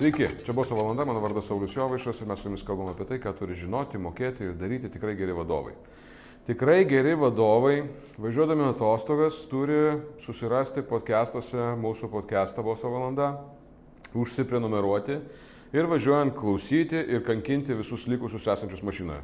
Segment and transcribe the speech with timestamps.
[0.00, 3.18] Sveiki, čia buvo valanda, mano vardas Saulis Jovaišas ir mes su jumis kalbame apie tai,
[3.20, 5.74] ką turi žinoti, mokėti ir daryti tikrai geri vadovai.
[6.48, 7.82] Tikrai geri vadovai,
[8.16, 13.28] važiuodami atostogas, turi susirasti podcastuose mūsų podcastą Boso valanda,
[14.16, 15.18] užsiprenumeruoti
[15.76, 19.20] ir važiuojant klausyti ir kankinti visus likusius esančius mašinoje.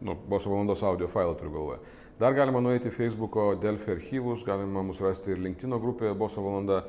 [0.00, 1.84] Nu, Boso valandos audio failą turiu galvoje.
[2.18, 6.86] Dar galima nueiti į Facebook'o Delfi archyvus, galima mus rasti ir LinkedIn grupėje Boso valanda.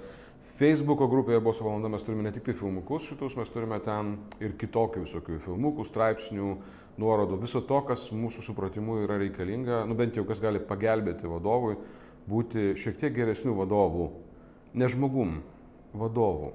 [0.59, 4.57] Facebook'o grupėje Boso valanda mes turime ne tik tai filmukus šitus, mes turime ten ir
[4.59, 6.49] kitokių visokių filmukų, straipsnių,
[6.99, 11.77] nuorodų, viso to, kas mūsų supratimu yra reikalinga, nu bent jau kas gali pagelbėti vadovui
[12.27, 14.09] būti šiek tiek geresnių vadovų,
[14.75, 15.37] ne žmogum,
[15.95, 16.51] vadovų.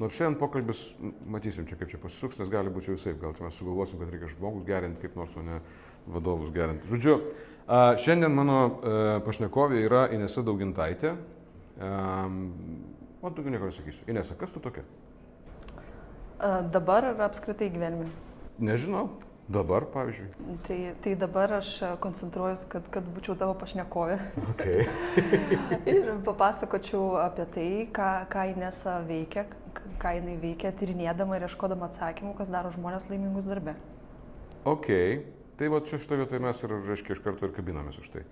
[0.00, 0.80] Nors šiandien pokalbis,
[1.28, 4.64] matysim čia kaip čia pasisuks, nes gali būti visai, gal mes sugalvosim, kad reikia žmogus
[4.64, 5.60] gerinti kaip nors, o ne
[6.08, 6.88] vadovus gerinti.
[6.88, 7.20] Žodžiu,
[8.00, 8.58] šiandien mano
[9.28, 11.18] pašnekovė yra Inesa Daugintaitė.
[13.26, 14.06] O daugiau nieko nesakysiu.
[14.06, 14.84] Inesa, kas tu tokia?
[16.70, 18.06] Dabar ar apskritai gyvenime?
[18.62, 19.08] Nežinau.
[19.50, 20.28] Dabar, pavyzdžiui.
[20.66, 24.16] Tai, tai dabar aš koncentruojuosi, kad, kad būčiau tavo pašnekovė.
[24.52, 24.86] Okay.
[25.92, 29.46] ir papasakočiau apie tai, ką, ką Inesa veikia,
[30.02, 33.74] ką jinai veikia, tyrinėdama ir ieškodama atsakymų, kas daro žmonės laimingus darbę.
[34.66, 34.90] Ok.
[35.56, 38.26] Tai va čia šitoje vietoje mes ir, reiškia, iš karto ir kabinamės už tai.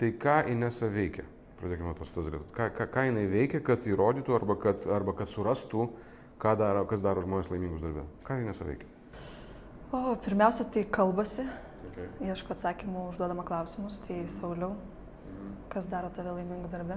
[0.00, 1.24] Tai ką Inesa veikia?
[1.60, 2.48] Pradėkime tos tos dalykus.
[2.56, 5.90] Ką, ką, ką jinai veikia, kad įrodytų arba kad, arba kad surastų,
[6.40, 8.06] ką daro, kas daro žmonės laimingus darbę?
[8.24, 8.88] Ką Inesa veikia?
[9.92, 11.44] O, pirmiausia, tai kalbasi,
[11.90, 12.06] Okay.
[12.30, 14.72] ieško atsakymų, užduodama klausimus, tai Sauliau,
[15.72, 16.96] kas daro tave laimingų darbę?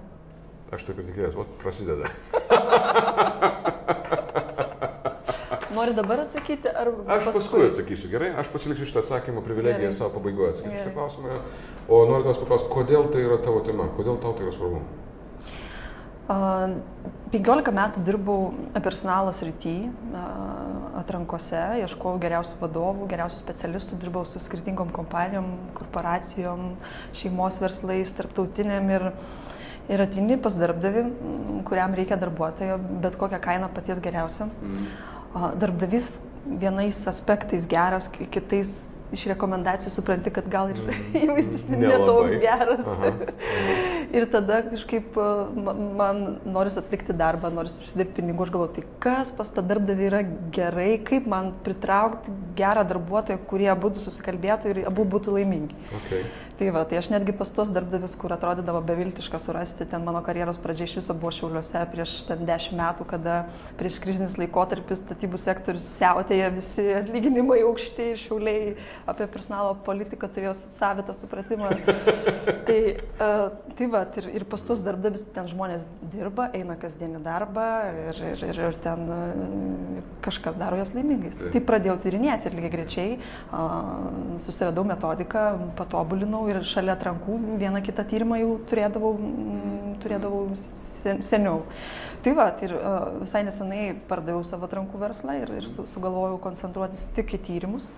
[0.75, 2.05] Aš taip ir tikėjausi, o prasideda.
[5.73, 8.33] Nori dabar atsakyti, ar Aš paskui atsakysiu, gerai?
[8.37, 9.97] Aš pasiliksiu šitą atsakymą privilegiją Gerai.
[9.97, 11.39] savo pabaigoje atsakyti šitą klausimą.
[11.89, 13.87] O noriu tavęs paklausti, kodėl tai yra tavo tema?
[13.97, 14.81] Kodėl tau tai yra svarbu?
[16.31, 16.37] A,
[17.33, 18.53] 15 metų dirbau
[18.85, 20.27] personalo srity, a,
[21.01, 26.75] atrankose, ieškojau geriausių vadovų, geriausių specialistų, dirbau su skirtingom kompanijom, korporacijom,
[27.17, 29.09] šeimos verslais, tarptautiniam ir,
[29.89, 31.07] ir atini pas darbdavi,
[31.67, 34.47] kuriam reikia darbuotojo, bet kokią kainą paties geriausio.
[34.47, 38.73] A, Darbdavys vienais aspektais geras, ki- kitais
[39.13, 40.79] iš rekomendacijų supranti, kad gal ir
[41.23, 41.89] įvaizdis Nelabai.
[41.91, 42.87] netoks geras.
[42.87, 43.11] Aha,
[44.17, 45.27] Ir tada kažkaip a,
[45.57, 50.05] ma- man noris atlikti darbą, noris užsidirbti pinigų, aš galvoju, tai kas pas tą darbdavį
[50.09, 50.19] yra
[50.53, 55.77] gerai, kaip man pritraukti gerą darbuotoją, kurie abu susikalbėtų ir abu būtų laimingi.
[56.01, 56.25] Okay.
[56.53, 60.59] Tai va, tai aš netgi pas tuos darbdavius, kur atrodydavo beviltiška surasti, ten mano karjeros
[60.61, 63.37] pradžia iš viso buvo šiauliuose prieš ten dešimt metų, kada
[63.79, 68.75] prieš krizinis laikotarpis statybų sektorius siautėja visi atlyginimai aukšti ir šiauliai
[69.09, 71.71] apie personalo politiką turėjo savitą supratimą.
[72.67, 72.77] tai,
[73.17, 77.65] uh, tai va, ir, ir pas tuos darbdavius ten žmonės dirba, eina kasdienį darbą
[78.11, 81.41] ir, ir, ir, ir ten uh, kažkas daro juos laimingais.
[81.41, 85.49] Tai pradėjau tyrinėti ir lygiai grečiai uh, susiradau metodiką,
[85.81, 91.63] patobulinau ir šalia atrankų vieną kitą tyrimą jau turėdavau, mm, turėdavau sen, seniau.
[92.23, 92.75] Tai va, tai ir
[93.21, 97.89] visai nesenai pardaviau savo atrankų verslą ir, ir su, sugalvojau koncentruotis tik į tyrimus,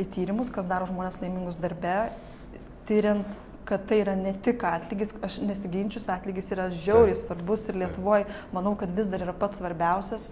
[0.00, 1.98] į tyrimus, kas daro žmonės laimingus darbe,
[2.88, 3.28] tyriant
[3.68, 8.24] kad tai yra ne tik atlygis, aš nesiginčius, atlygis yra žiauriai svarbus ir Lietuvoje
[8.54, 10.30] manau, kad vis dar yra pats svarbiausias.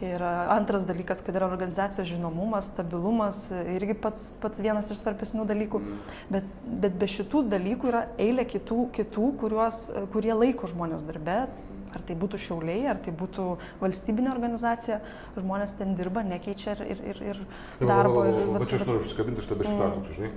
[0.00, 3.42] Ir antras dalykas, kad yra organizacijos žinomumas, stabilumas,
[3.74, 5.80] irgi pats, pats vienas iš svarbesnių dalykų.
[6.32, 6.46] Bet,
[6.84, 9.82] bet be šitų dalykų yra eilė kitų, kitų kuriuos,
[10.14, 11.42] kurie laiko žmonės darbe.
[11.90, 13.44] Ar tai būtų šiauliai, ar tai būtų
[13.80, 15.00] valstybinė organizacija,
[15.34, 17.40] žmonės ten dirba, nekeičia ir, ir, ir,
[17.82, 18.22] darbo.
[18.30, 19.80] Ir, Va čia aš noriu užsikabinti šitą biškį Mm.
[19.82, 20.30] pertrauksiu, žinai.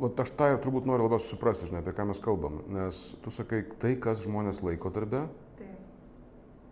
[0.00, 2.62] Vat aš tą ir turbūt noriu labiausiai suprasti, žinai, apie ką mes kalbam.
[2.72, 5.26] Nes tu sakai, tai, kas žmonės laiko darbe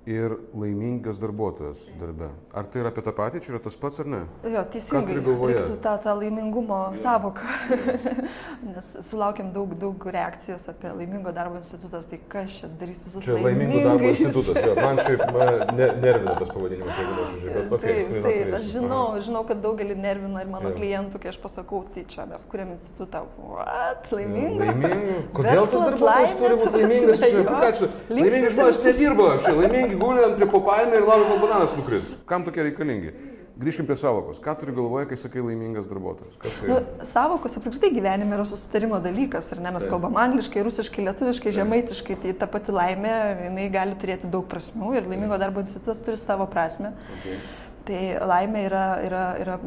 [0.06, 2.28] ir laimingas darbuotojas darbe.
[2.52, 4.18] Ar tai yra apie tą patį, čia yra tas pats ar ne?
[4.44, 5.14] Jo, teisingai.
[5.16, 7.48] Reiktų tą, tą laimingumo savoką.
[8.74, 13.38] Nes sulaukėm daug, daug reakcijos apie laimingo darbo institutas, tai kas čia darys visus Čia
[13.38, 14.20] laimingų darbo laimingais?
[14.26, 14.60] institutas.
[14.68, 14.74] Jo.
[14.78, 15.24] Man šiaip
[15.78, 17.54] ne, nervina tas pavadinimas, jeigu nuoširdžiai.
[17.54, 19.24] Bet, okay, taip, to taip, aš žinau, Aha.
[19.28, 20.76] žinau, kad daugelį nervina ir mano Jo.
[20.82, 23.24] klientų, kai aš pasakau, tai čia mes kuriam institutą.
[23.40, 24.12] What?
[24.12, 24.60] Laimingą?
[24.68, 25.16] Laimingų.
[25.40, 27.24] Kodėl tas Verslas darbuotojas turi būti laimingas?
[27.24, 27.90] Čia, ką čia?
[28.12, 32.12] Laimingi žmonės ir nedirba, čia laimingi guli ant prie popainio ir laukia, kol bananas nukris.
[32.28, 33.14] Kam tokie reikalingi?
[33.54, 34.40] Grįžkim prie savokos.
[34.42, 36.34] Ką turi galvoje, kai sakai laimingas darbuotojas?
[36.42, 36.68] Kas tai?
[36.72, 39.70] Nu, savokos apskritai gyvenime yra susitarimo dalykas, ar ne?
[39.76, 39.92] Mes Taip.
[39.92, 43.12] kalbam angliškai, rusiškai, lietuviškai, žemaitiškai, tai ta pati laimė,
[43.44, 46.90] jinai gali turėti daug prasmių ir laimingo darbo institutas turi savo prasme.
[47.20, 47.38] Okay.
[47.86, 48.02] Tai
[48.32, 49.58] laimė yra, yra, yra,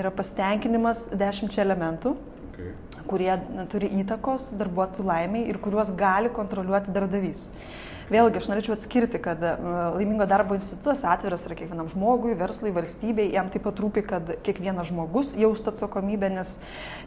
[0.00, 2.16] yra pasitenkinimas dešimčia elementų.
[2.54, 2.70] Okay.
[3.10, 3.32] kurie
[3.72, 7.42] turi įtakos darbuotojų laimiai ir kuriuos gali kontroliuoti darbdavys.
[8.12, 9.40] Vėlgi, aš norėčiau atskirti, kad
[9.96, 14.90] laimingo darbo institutas atviras yra kiekvienam žmogui, verslai, valstybei, jam taip pat rūpi, kad kiekvienas
[14.90, 16.58] žmogus jaustų atsakomybę, nes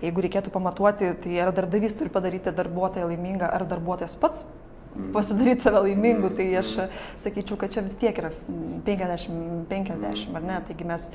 [0.01, 4.47] jeigu reikėtų pamatuoti, tai ar darbdavys turi padaryti darbuotoją laimingą, ar darbuotojas pats
[5.13, 6.73] pasidaryti save laimingu, tai aš
[7.21, 8.31] sakyčiau, kad čia vis tiek yra
[8.87, 10.57] 50-50, ar ne?
[10.65, 11.11] Taigi mes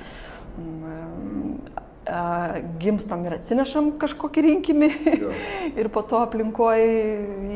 [2.82, 5.28] gimstam ir atsinešam kažkokį rinkinį ja.
[5.80, 6.86] ir po to aplinkoje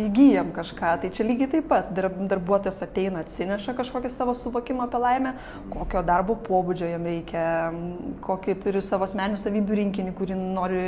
[0.07, 0.93] įgyjam kažką.
[1.03, 5.33] Tai čia lygiai taip pat darbuotojas ateina, atsineša kažkokį savo suvokimą apie laimę,
[5.73, 7.47] kokio darbo pobūdžio jam reikia,
[8.27, 10.85] kokį turi savo asmeninių savybių rinkinį, kurį nori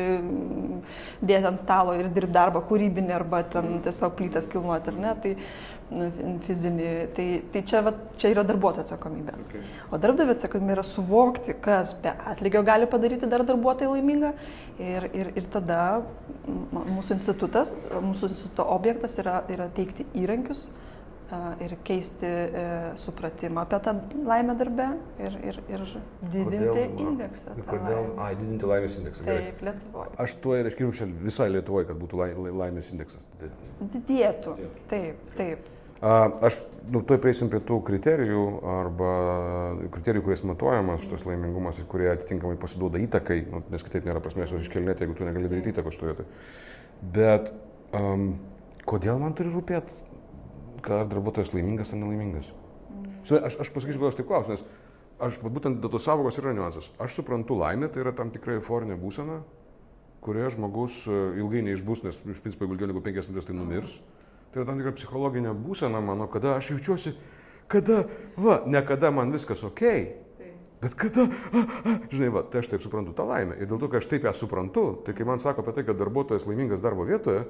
[1.19, 5.17] dėti ant stalo ir dirbti darbą kūrybinį arba ten tiesiog plytas kilnuoti, ar ne.
[5.25, 5.35] Tai
[6.47, 6.89] fizinį.
[7.17, 9.37] Tai, tai čia, va, čia yra darbuotojo atsakomybė.
[9.47, 9.63] Okay.
[9.93, 14.35] O darbdavio atsakomybė yra suvokti, kas be atlygio gali padaryti dar darbuotoją laimingą.
[14.79, 16.03] Ir, ir, ir tada
[16.49, 20.69] mūsų institutas, mūsų instituto objektas yra, yra teikti įrankius
[21.61, 23.93] ir keisti e, supratimą apie tą
[24.25, 24.87] laimę darbę
[25.21, 25.83] ir, ir, ir
[26.23, 27.57] didinti kodėl, indeksą.
[27.69, 28.07] Kodėl?
[28.25, 29.27] Ai, didinti laimės indeksą.
[29.29, 30.15] Taip, Lietuvoje.
[30.25, 33.27] Aš tuo ir iškirpčiau visai Lietuvoje, kad būtų laimės indeksas.
[33.83, 34.57] Didėtų.
[34.89, 35.69] Taip, taip.
[35.99, 39.13] Aš, nu, tuoj prieisim prie tų kriterijų arba
[39.97, 44.53] kriterijų, kuriais matuojamas šitas laimingumas ir kurie atitinkamai pasiduoda įtakai, nu, nes kitaip nėra prasmės
[44.55, 46.29] jos iškelnėti, jeigu tu negali daryti įtakos šitoje vietoje.
[47.17, 47.51] Bet
[47.99, 48.29] um,
[48.87, 49.97] kodėl man turi rūpėti,
[50.87, 52.47] ar darbuotojas laimingas ar nelaimingas?
[53.27, 54.65] Aš, aš pasakysiu, kodėl aš taip klausiu, nes
[55.19, 56.93] aš, va, būtent dėl tos savokos yra niuansas.
[57.03, 59.41] Aš suprantu laimę, tai yra tam tikra euforinė būsena,
[60.23, 63.99] kurioje žmogus e, ilgai neišbus, nes iš principo, ilgiau negu penkias minutės, tai numirs.
[63.99, 67.13] Mm Tai yra tam tikra psichologinė būsena mano, kada aš jaučiuosi,
[67.69, 68.03] kada,
[68.41, 69.83] va, ne kada man viskas ok,
[70.81, 73.59] bet kada, a, a, žinai, va, tai aš taip suprantu tą laimę.
[73.61, 76.01] Ir dėl to, kad aš taip ją suprantu, tai kai man sako apie tai, kad
[76.01, 77.45] darbuotojas laimingas darbo vietoje,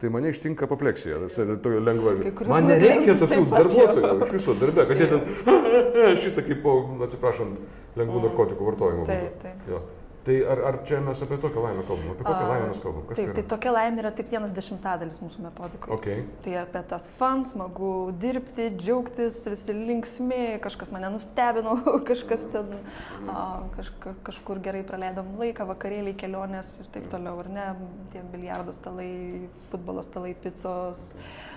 [0.00, 1.20] tai mane ištinka apopleksija.
[1.28, 2.16] Tai to lengva.
[2.48, 5.26] Man nereikia tokių darbuotojų iš viso darbę, kad jie ten
[6.24, 7.60] šitą kaip po, atsiprašant,
[8.00, 9.08] lengvų narkotikų vartojimo.
[9.10, 9.99] Taip, taip.
[10.24, 12.10] Tai ar, ar čia mes apie tokią laimę kalbam?
[12.12, 13.04] Apie kokią laimę mes kalbam?
[13.08, 15.96] Kas taip, tai, tai tokia laimė yra tik vienas dešimtadalis mūsų metodikoje.
[15.96, 16.24] Okay.
[16.44, 21.78] Tai apie tas fan, smagu dirbti, džiaugtis, visi linksmi, kažkas mane nustebino,
[22.10, 22.74] kažkas ten
[23.32, 23.46] a,
[23.78, 23.92] kaž,
[24.28, 27.68] kažkur gerai praleidom laiką, vakarėliai, kelionės ir taip toliau, ar ne,
[28.12, 29.12] tie biliardo stalai,
[29.72, 31.00] futbolo stalai, picos.
[31.16, 31.48] Mm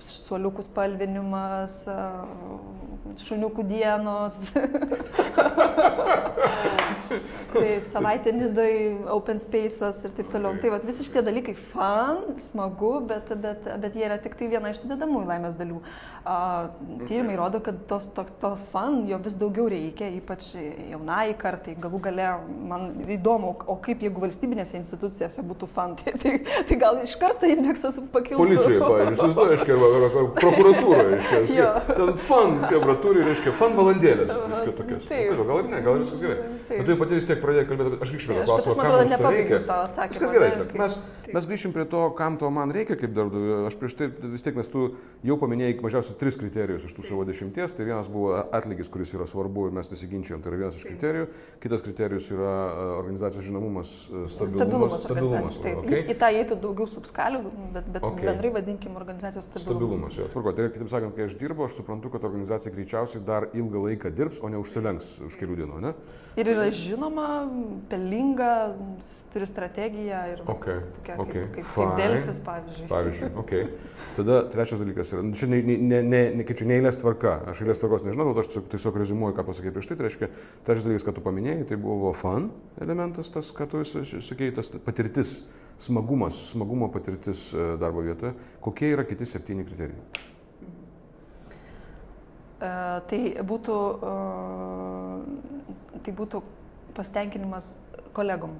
[0.00, 1.76] suoliukų spalvinimas,
[3.26, 4.38] šuniukų dienos.
[7.54, 8.72] taip, savaitė nidai,
[9.12, 10.56] open spaces ir taip toliau.
[10.62, 14.72] Tai vat, visi šitie dalykai fan, smagu, bet, bet, bet jie yra tik tai viena
[14.72, 15.80] iš sudėdamųjų laimės dalių.
[16.20, 16.36] A,
[17.08, 21.76] tyrimai rodo, kad tos, to, to fan jo vis daugiau reikia, ypač jaunai kartai.
[21.80, 22.28] Galų gale
[22.70, 26.36] man įdomu, o kaip jeigu valstybinėse institucijose būtų fan, tai, tai,
[26.68, 28.40] tai gal iš karto indeksas pakiltų.
[28.42, 29.76] Policijoje, pavyzdžiui įsivaizduoju, reiškia,
[30.40, 35.08] prokuratūra, reiškia, ten fan, kebra turi, reiškia, fan valandėlės, reiškia, tokias.
[35.10, 36.38] Nu, gal ir ne, gal viskas gerai.
[36.70, 39.62] Bet tu pati vis tiek pradėjai kalbėti, aš grįžčiau prie klausimą, kam mums to reikia.
[40.00, 40.98] Viskas gerai, žinok, mes,
[41.34, 43.66] mes grįšim prie to, kam to man reikia kaip darbdaviui.
[43.68, 44.86] Aš prieš tai vis tiek, nes tu
[45.26, 47.74] jau paminėjai mažiausiai tris kriterijus iš tų savo dešimties.
[47.76, 51.28] Tai vienas buvo atlygis, kuris yra svarbu ir mes nesiginčiam, tai yra vienas iš kriterijų.
[51.62, 54.56] Kitas kriterijus yra e, organizacijos žinomumas, e, stabilumas.
[54.60, 55.04] Stabilumas.
[55.06, 56.04] stabilumas taip, okay.
[56.10, 57.42] Į tą įeitų daugiau subskalių,
[57.76, 58.30] bet, bet okay.
[58.30, 60.18] bendrai vadinkim organizacijos stabilumas.
[60.20, 60.54] Jo, tvarko.
[60.56, 64.42] Tai kitaip sakant, kai aš dirbu, aš suprantu, kad organizacija greičiausiai dar ilgą laiką dirbs,
[64.42, 65.80] o ne užsilenks už kelių dienų.
[65.84, 65.94] Ne?
[66.38, 67.28] Ir yra žinoma,
[67.90, 68.52] pelninga,
[69.34, 70.78] turi strategiją ir okay.
[70.98, 71.44] tokia, okay.
[71.46, 72.88] kaip, kaip, kaip Delfis, pavyzdžiui.
[72.90, 73.68] Pavyzdžiui, okay.
[74.16, 77.82] Tada trečias dalykas yra, čia ne, ne, ne, ne, kaip čia neįlės tvarka, aš eilės
[77.82, 80.30] tvarkos nežinau, bet aš tiesiog, rezumuoju, ką pasakė prieš tai, tai reiškia,
[80.66, 82.50] trečias dalykas, ką tu paminėjai, tai buvo fun
[82.82, 85.40] elementas, tas, ką tu sakėjai, tas patirtis
[85.80, 88.34] smagumas, smagumo patirtis e, darbo vietoje.
[88.60, 90.28] Kokie yra kiti septyni kriterijai?
[92.60, 93.74] Uh, tai būtų,
[94.04, 95.22] uh,
[96.04, 96.42] tai būtų
[96.92, 97.70] pasitenkinimas
[98.12, 98.58] kolegom.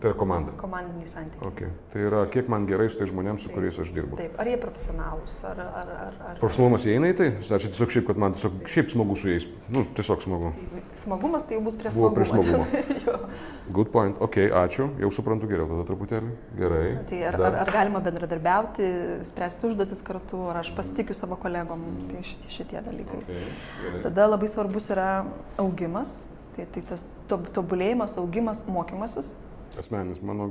[0.00, 0.52] Tai yra komanda.
[0.60, 1.48] Komandiniai santykiai.
[1.48, 1.68] Okay.
[1.92, 4.18] Tai yra, kiek man gerai su tai žmonėms, su taip, kuriais aš dirbu.
[4.18, 5.62] Taip, ar jie profesionalūs, ar...
[5.64, 7.28] ar, ar, ar Profesionalumas įeina į tai?
[7.40, 9.46] Ar čia tiesiog šiaip, kad man tiesiog šiaip smagu su jais?
[9.72, 10.50] Nu, tiesiog smagu.
[10.58, 12.10] Tai, smagumas tai jau bus prie smagumo.
[12.10, 13.22] Buvo prie smagumo.
[13.78, 14.20] Good point.
[14.26, 14.90] Ok, ačiū.
[15.00, 16.36] Jau suprantu geriau tada truputėlį.
[16.60, 16.84] Gerai.
[17.08, 18.90] Tai ar, ar, ar galima bendradarbiauti,
[19.30, 21.88] spręsti užduotis kartu, ar aš pasitikiu savo kolegom.
[22.12, 23.24] Tai šitie, šitie dalykai.
[23.24, 23.48] Okay,
[23.80, 24.04] gerai.
[24.10, 25.10] tada labai svarbus yra
[25.56, 26.20] augimas.
[26.56, 29.32] Tai, tai tas tobulėjimas, augimas, mokymasis
[29.78, 30.48] asmeninis, mano,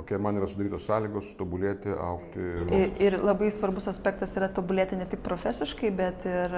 [0.00, 2.42] okay, man yra sudarytos sąlygos tobulėti, aukti.
[2.42, 6.54] Ir, ir, ir labai svarbus aspektas yra tobulėti ne tik profesiškai, bet ir,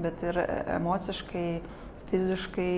[0.00, 0.40] bet ir
[0.78, 1.46] emociškai,
[2.08, 2.74] fiziškai,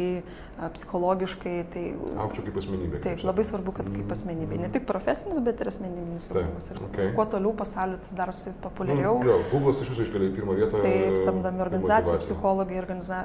[0.74, 1.54] psichologiškai.
[1.72, 1.82] Tai,
[2.24, 3.00] Aukščiau kaip asmenybė.
[3.04, 4.58] Taip, labai svarbu, kad kaip asmenybė.
[4.60, 6.70] Ne tik profesinis, bet ir asmeninis saugumas.
[6.90, 7.12] Okay.
[7.16, 9.20] Kuo toliau pasaulyje tai darosi populiariau.
[9.20, 10.82] Mm, jo, Google'as iš viso iškelia į pirmą vietą.
[10.84, 13.20] Taip, samdami organizacijų psichologai, organiza...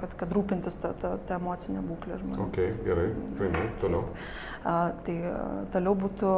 [0.00, 2.44] kad, kad rūpintis tą, tą, tą emocinę būklę žmonių.
[2.48, 3.08] Ok, gerai,
[3.40, 4.06] fainai, toliau.
[4.06, 5.18] A, tai
[5.72, 6.32] toliau būtų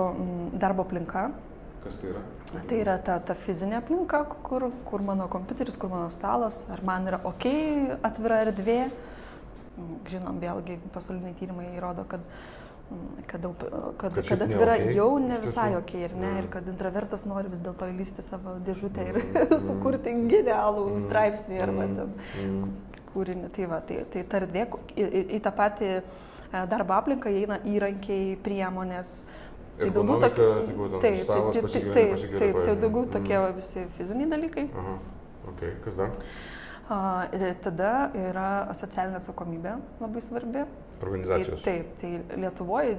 [0.61, 1.31] darbo aplinka.
[1.81, 2.23] Kas tai yra?
[2.69, 7.07] Tai yra ta, ta fizinė aplinka, kur, kur mano kompiuteris, kur mano stalas, ar man
[7.09, 7.47] yra ok
[8.07, 8.81] atvira erdvė.
[10.11, 12.25] Žinom, vėlgi pasauliniai tyrimai įrodo, kad,
[13.31, 13.63] kad, kad,
[14.03, 16.41] kad, kad atvira okay, jau ne visai ok ir ne, mm.
[16.43, 19.55] ir kad intravertas nori vis dėlto įlysti savo dėžutę ir mm.
[19.69, 21.05] sukurti genialų mm.
[21.07, 22.19] straipsnį arba mm.
[22.43, 22.99] mm.
[23.15, 23.53] kūrinį.
[23.57, 26.03] Tai, va, tai, tai ta erdvė į, į, į tą patį e,
[26.51, 29.21] darbo aplinką įeina įrankiai, priemonės,
[29.81, 30.47] Tai daugiau tokie.
[31.01, 33.55] Taip, taip, taip, taip, taip, tai daugiau tokie mm.
[33.57, 34.67] visi fiziniai dalykai.
[34.77, 34.97] Aha.
[35.55, 35.71] Okay.
[35.85, 36.19] Kas dar?
[36.91, 36.99] A,
[37.65, 40.67] tada yra socialinė atsakomybė labai svarbi.
[41.01, 41.65] Organizacijos.
[41.65, 42.99] Tai, taip, tai Lietuvoje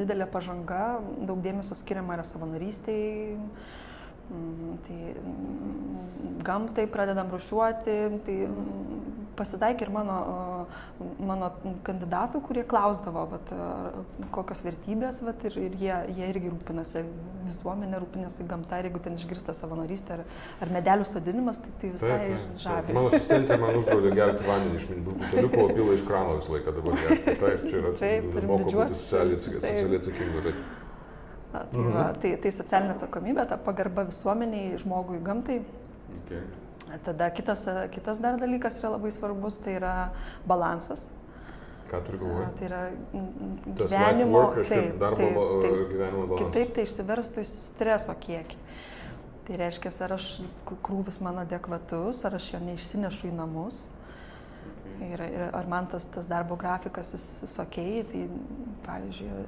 [0.00, 3.87] didelė pažanga, daug dėmesio skiriama yra savanorystiai, Mm,
[4.86, 8.88] tai mm, gamtai pradedam rušiuoti, tai mm,
[9.38, 10.18] pasitaikė ir mano,
[11.22, 11.50] mano
[11.86, 13.52] kandidatų, kurie klausdavo, vat,
[14.34, 17.04] kokios vertybės, vat, ir, ir jie, jie irgi rūpinasi
[17.48, 20.24] visuomenė, rūpinasi gamta, ir jeigu ten išgirsta savanorystė ar,
[20.64, 22.98] ar medelių sodinimas, tai, tai visai taip, taip, žavi.
[22.98, 27.00] Mano asistentė man uždraudė gerti vandenį iš buteliuko, o pila iš krano visą laiką dabar
[27.04, 27.38] gerti.
[27.44, 30.44] Taip, čia yra taip, moko būti socialiai atsakingu.
[31.52, 31.92] Tai, mhm.
[31.94, 35.62] va, tai, tai socialinė atsakomybė, ta pagarba visuomeniai, žmogui, gamtai.
[36.22, 36.42] Okay.
[37.04, 39.94] Tada kitas, kitas dar dalykas yra labai svarbus, tai yra
[40.48, 41.06] balansas.
[41.88, 42.48] Ką turi galvoje?
[42.58, 42.80] Tai yra
[43.80, 46.46] gyvenimo, taip, darbo taip, taip, gyvenimo balansas.
[46.52, 48.60] Kitaip tai išsiverstų į streso kiekį.
[49.48, 50.26] Tai reiškia, ar aš
[50.84, 53.80] krūvis mano adekvatus, ar aš jo neišsinešu į namus.
[55.00, 57.78] Ir, ir ar man tas, tas darbo grafikas jis, jis ok,
[58.10, 58.24] tai
[58.84, 59.44] pavyzdžiui,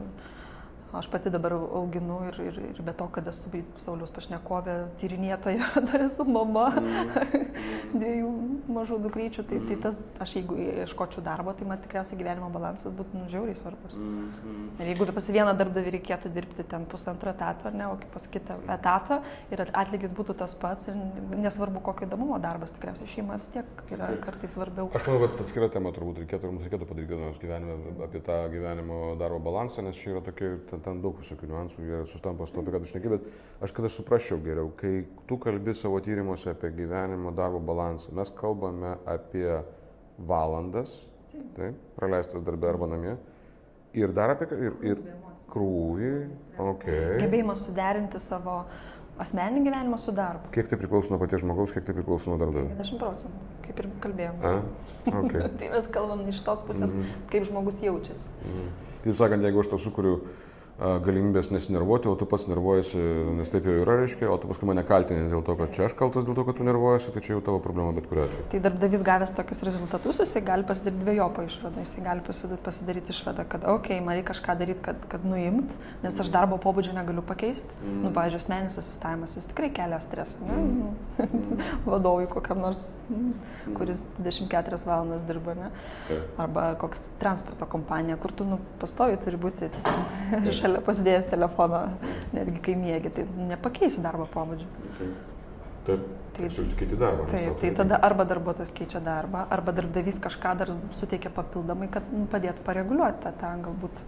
[0.92, 3.50] Aš pati dabar auginu ir, ir, ir be to, kad esu
[3.84, 7.12] Sauliaus pašnekovė, tyrinėtoja, dar esu mama mm.
[8.00, 8.30] dviejų
[8.74, 13.22] mažų dukryčių, tai, tai tas, aš jeigu ieškočiau darbo, tai man tikriausiai gyvenimo balansas būtų
[13.22, 13.94] nužiauriai svarbus.
[13.94, 14.72] Mm.
[14.82, 18.58] Ir jeigu pas vieną darbdavį reikėtų dirbti ten pusantro etato, ar ne, o pas kitą
[18.74, 19.20] etatą
[19.54, 20.98] ir atlygis būtų tas pats ir
[21.38, 24.22] nesvarbu kokio įdomumo darbas, tikriausiai šeima vis tiek yra okay.
[24.26, 24.90] kartais svarbiau.
[24.96, 29.40] Aš manau, kad atskira tema turbūt reikėtų, mums reikėtų padaryti gyvenime apie tą gyvenimo darbo
[29.42, 32.74] balansą, nes čia yra tokia ten, ten daug visokių niuansų, jie sustampa su to, apie
[32.74, 33.26] ką tu šneki, bet
[33.64, 38.32] aš kad aš suprasčiau geriau, kai tu kalbi savo tyrimuose apie gyvenimo darbo balansą, mes
[38.36, 39.60] kalbame apie
[40.18, 41.02] valandas,
[41.56, 43.16] taip, praleistas darbė arba namie,
[43.96, 45.02] ir dar apie ir, ir
[45.50, 46.14] krūvį,
[46.62, 47.18] okay.
[47.24, 48.62] gebėjimas suderinti savo
[49.20, 50.50] asmeninį gyvenimą su darbu.
[50.54, 52.70] Kiek tai priklauso nuo paties žmogaus, kiek tai priklauso nuo darbdavio?
[52.78, 54.38] 50 procentų, kaip ir kalbėjom.
[54.46, 54.52] A,
[55.20, 55.48] okay.
[55.60, 58.30] tai mes kalbam iš tos pusės, mm kaip žmogus jaučiasi.
[58.42, 58.70] Mm.
[59.04, 60.16] Kaip sakant, jeigu aš to sukuriu
[60.80, 63.00] galimybės nesinervuoti, o tu pats nervuojasi,
[63.36, 65.96] nes taip jau yra, reiškia, o tu paskui mane kaltini dėl to, kad čia aš
[65.98, 68.46] kaltas dėl to, kad tu nervuojasi, tai čia jau tavo problema bet kuriuo atveju.
[68.54, 72.24] Tai darbdavys gavęs tokius rezultatus, jisai gali pasidaryti dviejopą išvadą, jisai gali
[72.64, 76.56] pasidaryti išvadą, kad, okei, okay, man reikia kažką daryti, kad, kad nuimt, nes aš darbo
[76.62, 77.76] pobūdžio negaliu pakeisti.
[77.82, 78.00] Mm.
[78.06, 80.40] Nu, pavyzdžiui, asmeninis asistavimas, jis tikrai kelia stresą.
[80.48, 80.94] Mm.
[81.20, 81.60] Mm.
[81.90, 83.76] Vadovui kokiam nors, mm.
[83.76, 85.70] kuris 24 valandas dirba, ne?
[86.08, 86.20] Tai.
[86.46, 89.70] Arba koks transporto kompanija, kur tu nu, pastovi turi būti
[90.60, 91.82] šalia šalia pasidėjęs telefoną,
[92.36, 94.68] netgi kai mėgi, tai nepakeisi darbo pobūdžio.
[94.92, 95.12] Okay.
[95.86, 96.02] Taip,
[96.36, 97.26] tai, tai kiti darbą.
[97.32, 102.26] Taip, tai tada arba darbuotojas keičia darbą, arba darbdavys kažką dar suteikia papildomai, kad nu,
[102.30, 104.02] padėtų pareguliuoti tą, tą galbūt.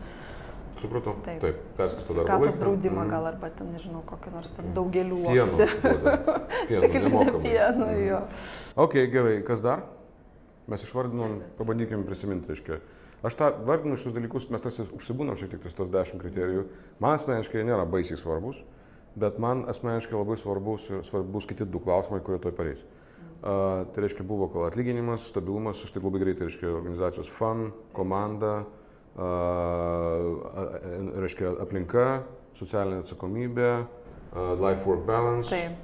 [0.83, 1.17] Supratau.
[1.25, 2.29] Taip, Taip perskaisto darbą.
[2.29, 3.11] Sveikatos draudimą mm.
[3.11, 5.21] gal arba ten, nežinau, kokį nors ten daugelių.
[5.31, 5.69] Pieno.
[6.93, 8.23] Pieno, pieno, jo.
[8.87, 9.87] Ok, gerai, kas dar?
[10.71, 12.79] Mes išvardinom, pabandykime prisiminti, reiškia
[13.23, 16.65] Aš tą vardinu šius dalykus, mes tarsi užsibūnam šiek tiek tos dešimt kriterijų.
[17.03, 18.59] Man asmeniškai nėra baisiai svarbus,
[19.15, 22.83] bet man asmeniškai labai svarbus, svarbus kiti du klausimai, kurie toj pareis.
[23.43, 28.53] Uh, tai reiškia buvo kol atlyginimas, stabilumas, aš taip labai greitai reiškia organizacijos fan, komanda,
[29.19, 29.23] uh,
[31.23, 32.07] reiškia aplinka,
[32.59, 35.51] socialinė atsakomybė, uh, life work balance.
[35.51, 35.75] Taip.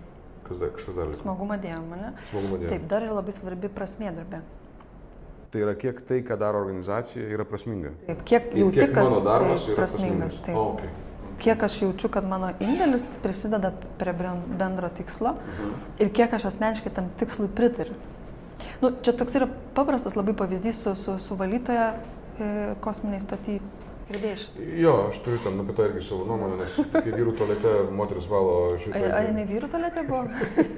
[0.49, 1.23] Kas dar, kažkas dar liko?
[1.23, 2.13] Smagumo dėmė, ne?
[2.31, 2.71] Smagumo dėmė.
[2.73, 4.41] Taip, dar yra labai svarbi prasmė darbė.
[5.53, 7.95] Tai yra kiek tai, ką daro organizacija, yra prasminga.
[8.07, 10.37] Taip, kiek jauti, kiek kad mano darbas taip, yra prasmingas.
[10.37, 10.41] prasmingas.
[10.45, 10.57] Taip.
[10.57, 10.91] O, okay.
[11.39, 15.75] Kiek aš jaučiu, kad mano indėlis prisideda prie bendro tikslo mhm.
[16.03, 17.97] ir kiek aš asmeniškai tam tikslui pritariu.
[18.83, 22.49] Nu, čia toks yra paprastas labai pavyzdys su, su, su valytoja e,
[22.83, 23.61] kosminiai stoty
[24.09, 24.67] Girdėjai šitą?
[24.81, 28.55] Jo, aš turiu ten apie tą irgi savo nuomonę, nes kai vyrų tualete moteris valo
[28.81, 29.03] šitą.
[29.05, 30.23] Ar jinai vyrų tualete buvo?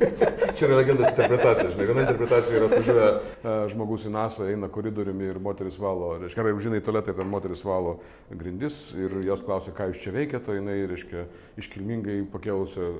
[0.58, 5.38] Čia yra legendos interpretacija, žinai, viena interpretacija yra atvažiuoja žmogus į NASA, eina koridoriumi ir
[5.46, 7.96] moteris valo, reiškia, ar užžinai tualetą ir ten moteris valo
[8.42, 11.26] grindis ir jos klausia, ką jūs čia veikiate, jinai, reiškia,
[11.62, 12.92] iškilmingai pakėlusi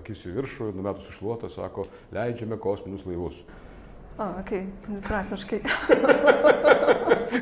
[0.00, 1.86] akis į viršų, numetus išluotą, sako,
[2.16, 3.44] leidžiame kosminius laivus.
[4.18, 5.00] Okei, okay.
[5.06, 5.60] prasmiškai.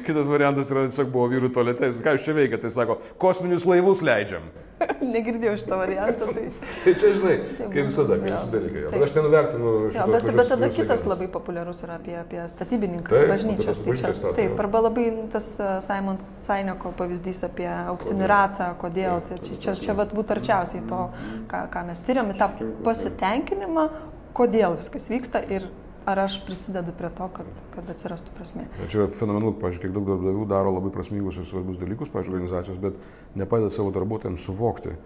[0.06, 4.02] Kitas variantas yra tiesiog buvo vyrų tualete, ką jūs čia veikiate, tai sako, kosminius laivus
[4.04, 4.44] leidžiam.
[5.14, 6.28] Negirdėjau šitą variantą.
[6.34, 6.44] Tai,
[6.84, 8.82] tai čia, žinai, kaip visada, kaip visi dalykai.
[8.92, 9.96] Bet aš nenuvertinu šito.
[9.98, 11.06] Jo, bet, bet tada kitas legendas.
[11.12, 13.82] labai populiarus yra apie, apie statybininką, bažnyčios.
[13.82, 15.50] Tai čia, taip, arba labai tas
[15.86, 19.22] Simon Saineko pavyzdys apie auksinį ratą, kodėl.
[19.26, 21.02] Tai čia, čia, čia vat, būtų arčiausiai to,
[21.50, 22.52] ką, ką mes tyriam, tą
[22.86, 23.90] pasitenkinimą,
[24.38, 25.66] kodėl viskas vyksta ir
[26.08, 28.64] ar aš prisidedu prie to, kad, kad atsirastų prasme.
[28.86, 32.80] Čia yra fenomenalu, pažiūrėjau, kiek daug darbdavių daro labai prasmingus ir svarbius dalykus, pažiūrėjau, organizacijos,
[32.80, 34.96] bet nepadeda savo darbuotojams suvokti,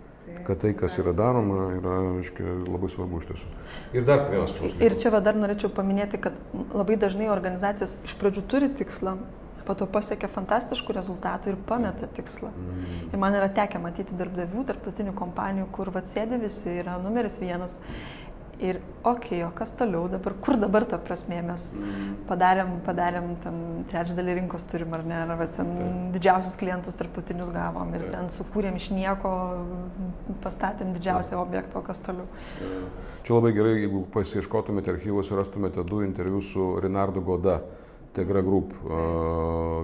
[0.47, 3.53] kad tai, kas yra daroma, yra aiškia, labai svarbu iš tiesų.
[3.99, 4.87] Ir dar vienas klausimas.
[4.87, 6.39] Ir čia va, dar norėčiau paminėti, kad
[6.71, 9.19] labai dažnai organizacijos iš pradžių turi tikslą,
[9.67, 12.51] po to pasiekia fantastiškų rezultatų ir pameta tikslą.
[12.51, 12.97] Mm.
[13.13, 17.77] Ir man yra tekę matyti darbdavių, tarptautinių kompanijų, kur va sėdi visi, yra numeris vienas
[18.63, 21.65] Ir, okei, okay, o kas toliau dabar, kur dabar ta prasme mes
[22.29, 23.57] padarėm, padarėm ten
[23.91, 25.97] trečdalį rinkos turim ar ne, ar ten Taip.
[26.15, 28.13] didžiausius klientus tarptautinius gavom ir Taip.
[28.15, 29.33] ten sukūrėm iš nieko,
[30.47, 31.43] pastatėm didžiausią Taip.
[31.43, 32.29] objektą, o kas toliau.
[33.27, 37.63] Čia labai gerai, jeigu pasieškotumėte archyvus, rastumėte du interviu su Rinardu Goda.
[38.13, 38.75] Tegra Group,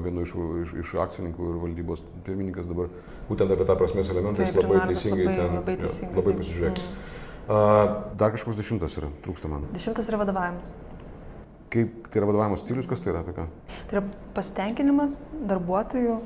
[0.04, 2.90] vienu iš, iš, iš akcininkų ir valdybos pirmininkas dabar,
[3.24, 6.82] būtent apie tą prasmės elementą jis labai teisingai labai, ten, labai, ja, labai pasižiūrėk.
[6.82, 7.17] Mm.
[7.48, 9.64] Dar kažkoks dešimtas yra, trūksta man.
[9.72, 10.74] Dešimtas yra vadovavimas.
[11.72, 13.46] Kaip tai yra vadovavimo stilius, kas tai yra apie ką?
[13.88, 14.02] Tai yra
[14.36, 16.18] pasitenkinimas darbuotojų,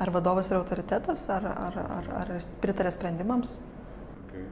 [0.00, 2.32] ar vadovas yra autoritetas, ar, ar, ar, ar
[2.64, 3.58] pritarė sprendimams.
[4.24, 4.46] Okay.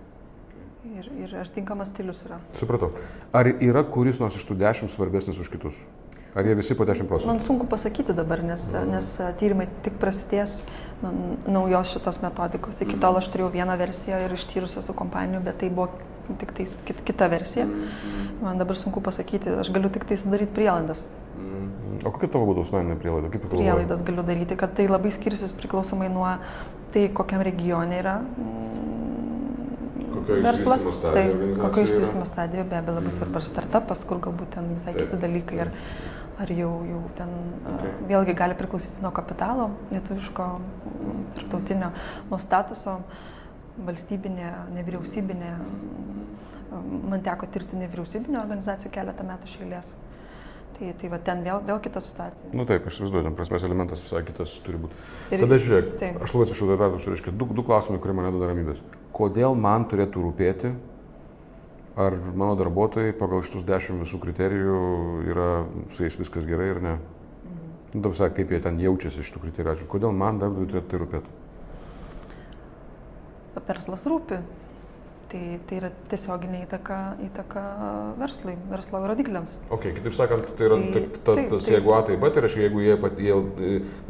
[0.50, 1.00] Okay.
[1.00, 2.40] Ir, ir ar tinkamas stilius yra.
[2.60, 2.92] Supratau.
[3.32, 5.80] Ar yra kuris nors iš tų dešimt svarbesnis už kitus?
[6.34, 7.28] Ar jie visi po 10 procentų?
[7.28, 8.92] Man sunku pasakyti dabar, nes, mm.
[8.94, 9.08] nes
[9.40, 10.62] tyrimai tik prasidės
[11.02, 12.78] naujos šitos metodikos.
[12.80, 15.90] Iki tol aš turėjau vieną versiją ir ištyrus esu kompanijų, bet tai buvo
[16.40, 16.66] tik tai
[17.04, 17.66] kita versija.
[18.40, 21.04] Man dabar sunku pasakyti, aš galiu tik tai sudaryti prielaidas.
[22.02, 23.28] O kokia tavo būtų asmeninė prielaida?
[23.30, 26.30] Kaip prielaidas galiu daryti, kad tai labai skirsis priklausomai nuo
[26.94, 28.16] tai, kokiam regione yra
[30.42, 30.86] verslas.
[31.02, 31.26] Tai
[31.60, 35.60] kokio išsivystymo stadijoje, be abejo, labai svarbu startupas, kur galbūt ten visai kiti dalykai.
[35.66, 35.72] Ir,
[36.42, 37.32] ar jau, jau ten
[37.70, 37.92] okay.
[38.10, 40.46] vėlgi gali priklausyti nuo kapitalo lietuviško,
[41.36, 41.92] tarptautinio,
[42.30, 42.98] nuo statuso,
[43.86, 45.52] valstybinė, nevyriausybinė.
[47.12, 49.96] Man teko tirti nevyriausybinio organizacijų keletą metų šėlės.
[50.72, 52.48] Tai, tai va ten vėl, vėl kita situacija.
[52.50, 54.96] Na nu, taip, aš įsivaizduoju, prasmės elementas visai kitas turi būti.
[55.28, 56.16] Ir, Tada žiūrėk, taip.
[56.24, 58.80] aš labai atsiprašau, dar perduosiu, reiškia, du, du klausimai, kurie mane duoda ramybės.
[59.14, 60.72] Kodėl man turėtų rūpėti
[61.96, 64.78] ar mano darbuotojai pagal šitus dešimt visų kriterijų
[65.28, 65.48] yra
[65.92, 66.96] su jais viskas gerai ar ne.
[66.96, 68.00] Mhm.
[68.00, 69.88] Dabar sakai, kaip jie ten jaučiasi iš tų kriterijų.
[69.92, 71.38] Kodėl man darbdaviui turėtų tai rūpėti?
[73.68, 74.40] Verslas rūpi.
[75.32, 77.60] Tai, tai yra tiesioginė įtaka, įtaka
[78.18, 79.54] verslui, verslo rodikliams.
[79.72, 81.76] Ok, kitaip sakant, tai yra tai, ta, ta, taip, tas taip.
[81.78, 83.38] jeigu A taip pat, tai reiškia, jeigu jie, pat, jie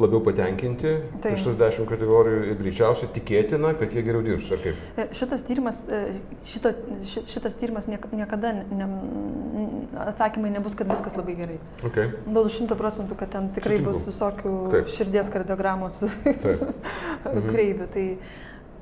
[0.02, 0.96] labiau patenkinti
[1.30, 4.82] iš tos dešimt kategorijų, greičiausiai tikėtina, kad jie geriau dirbs, kaip?
[4.98, 6.02] E, šitas tyrimas, e,
[6.50, 6.74] šito,
[7.06, 8.90] šitas tyrimas niekada ne,
[10.08, 11.62] atsakymai nebus, kad viskas labai gerai.
[11.86, 12.10] Okay.
[12.26, 13.94] Dėl šimto procentų, kad ten tikrai Sutinku.
[13.94, 14.94] bus visokių taip.
[14.98, 16.02] širdies kardiogramos
[17.52, 17.92] kreivių.
[17.94, 18.06] Tai,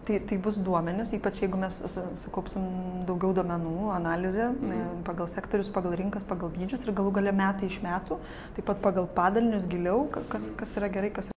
[0.07, 1.77] Tai, tai bus duomenys, ypač jeigu mes
[2.23, 2.63] sukaupsim
[3.09, 5.03] daugiau duomenų, analizę mhm.
[5.05, 8.17] pagal sektorius, pagal rinkas, pagal dydžius ir galų gale metai iš metų,
[8.57, 11.37] taip pat pagal padalinius giliau, kas, kas yra gerai, kas yra.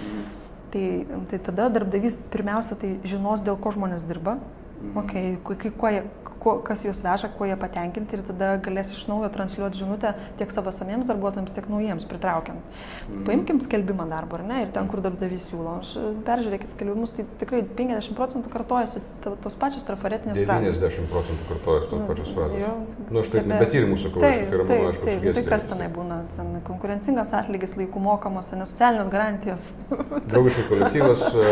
[0.00, 0.26] Mhm.
[0.72, 0.84] Tai,
[1.30, 4.38] tai tada darbdavys pirmiausia tai žinos, dėl ko žmonės dirba,
[4.80, 4.98] mhm.
[5.04, 6.02] okay, kuo jie,
[6.42, 10.50] kuo, kas juos veža, kuo jie patenkinti ir tada galės iš naujo transliuoti žinutę tiek
[10.54, 12.62] savo samiems darbuotojams, tiek naujiems pritraukiant.
[13.08, 13.22] Mm.
[13.28, 15.78] Paimkim skelbimą darbo, ar ne, ir ten, kur darbdavys siūlo.
[16.26, 20.80] Peržiūrėkit skelbimus, tai tikrai 50 procentų kartojasi tos pačios trafaretinės frazės.
[20.82, 22.66] 90 procentų kartojasi tos nu, pačios frazės.
[22.66, 25.36] Na, nu, aš tai be tyrimų sakau, tai, tai yra mano aišku sugestija.
[25.38, 26.20] Tai kas tenai būna?
[26.36, 29.68] Ten konkurencingas atlygis, laikų mokamas, nes socialinės garantijos.
[30.32, 31.46] Draugiškas kolektyvas, uh,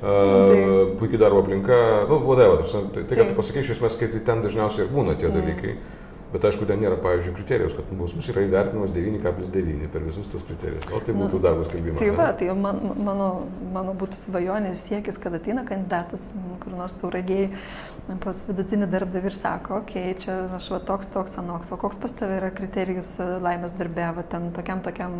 [0.00, 2.64] uh, puikiai darbo aplinka, nu, whatever.
[2.70, 5.74] Tai, tai ką tu pasakai, iš esmės, kaip tai ten dažniausiai ir būna tie dalykai.
[6.30, 10.44] Bet aišku, ten nėra, pavyzdžiui, kriterijus, kad pas mus yra įvertinamas 9,9 per visus tos
[10.46, 10.86] kriterijus.
[10.94, 11.98] O tai būtų nu, darbo skelbimas.
[11.98, 13.30] Tai va, tai man, mano,
[13.74, 16.28] mano būtų svajonė ir siekis, kad ateina kandidatas,
[16.62, 17.48] kur nors tauragiai
[18.22, 21.98] pas vidutinį darbdavį ir sako, okei, okay, čia aš va toks, toks, anoks, o koks
[22.00, 25.14] pas tavai yra kriterijus e, laimės darbė, va ten tokiam, tokiam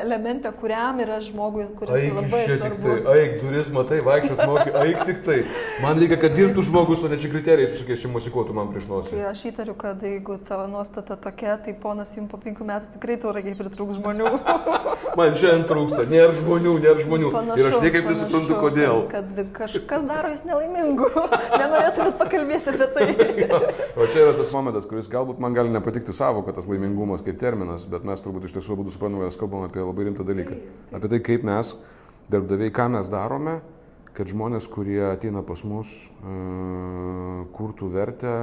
[0.00, 2.42] elemente, kuriam yra žmogui, kuris aik, labai...
[2.42, 5.38] Aik, tik tai, aik, duris, matai, vaikščiot mokai, aik tik tai.
[5.84, 9.14] Man reikia, kad dirbtų žmogus, o ne čia kriterijais, sakės, čia musikuotų man prieš nosį.
[9.16, 13.16] Tai aš įtariu, kad jeigu tavo nuostata tokia, tai ponas jums po penkių metų tikrai
[13.20, 14.30] tauragiai pritrūks žmonių.
[15.18, 17.30] man šiandien trūksta, nėra žmonių, nėra žmonių.
[17.34, 19.02] Panašu, ir aš niekaip nesuprantu, kodėl.
[19.10, 21.08] Kad, kažkas daro jūs nelaimingu.
[21.60, 23.08] Nenorėtumėt pakalbėti apie tai.
[24.00, 27.40] o čia yra tas momentas, kuris galbūt man gali nepatikti savo, kad tas laimingumas kaip
[27.40, 30.62] terminas, bet mes turbūt iš tiesų būtų suprantame, mes kalbame apie labai rimtą dalyką.
[30.96, 31.74] Apie tai, kaip mes,
[32.30, 33.60] darbdaviai, ką mes darome,
[34.16, 38.34] kad žmonės, kurie ateina pas mus, uh, kurtų vertę,